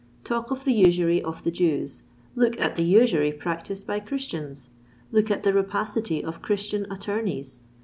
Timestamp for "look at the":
5.11-5.53